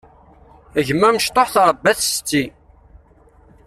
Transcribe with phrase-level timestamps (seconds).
[0.87, 2.43] Gma abesṭuḥ tṛebba-t setti.